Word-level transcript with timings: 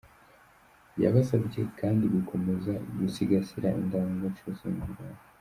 Yabasabye 1.03 1.61
kandi 1.79 2.03
gukomeza 2.15 2.71
gusigasira 2.97 3.67
indangagaciro 3.81 4.49
z’Ubunyarwanda. 4.57 5.21